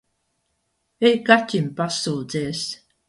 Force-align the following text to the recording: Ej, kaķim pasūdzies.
Ej, 1.09 1.13
kaķim 1.29 1.67
pasūdzies. 1.81 2.65